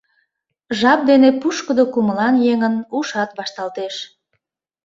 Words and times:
Жап 0.79 0.99
дене 1.09 1.29
пушкыдо 1.41 1.83
кумылан 1.93 2.35
еҥын 2.51 2.75
ушат 2.97 3.29
вашталтеш. 3.37 3.95